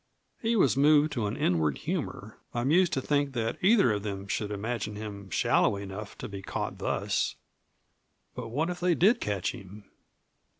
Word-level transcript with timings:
He 0.41 0.55
was 0.55 0.75
moved 0.75 1.11
to 1.11 1.27
an 1.27 1.37
inward 1.37 1.77
humor, 1.77 2.39
amused 2.55 2.91
to 2.93 3.01
think 3.01 3.33
that 3.33 3.63
either 3.63 3.91
of 3.93 4.01
them 4.01 4.27
should 4.27 4.49
imagine 4.49 4.95
him 4.95 5.29
shallow 5.29 5.75
enough 5.75 6.17
to 6.17 6.27
be 6.27 6.41
caught 6.41 6.79
thus. 6.79 7.35
But 8.33 8.47
what 8.49 8.71
if 8.71 8.79
they 8.79 8.95
did 8.95 9.21
catch 9.21 9.51
him? 9.51 9.91